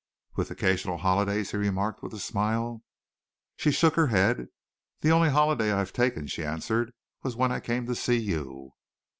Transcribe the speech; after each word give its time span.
"With 0.35 0.49
occasional 0.49 0.97
holidays," 0.97 1.51
he 1.51 1.57
remarked, 1.57 2.01
with 2.01 2.11
a 2.15 2.19
smile. 2.19 2.81
She 3.55 3.69
shook 3.69 3.93
her 3.93 4.07
head. 4.07 4.47
"The 5.01 5.11
only 5.11 5.29
holiday 5.29 5.71
I 5.71 5.77
have 5.77 5.93
taken," 5.93 6.25
she 6.25 6.43
answered, 6.43 6.93
"was 7.21 7.35
when 7.35 7.51
I 7.51 7.59
came 7.59 7.85
to 7.85 7.93
see 7.93 8.17
you." 8.17 8.71